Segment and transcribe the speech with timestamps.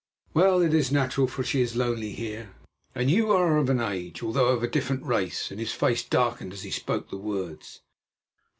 [0.33, 2.55] Well, it is natural, for she is lonely here,
[2.95, 6.53] and you are of an age, although of a different race"; and his face darkened
[6.53, 7.81] as he spoke the words.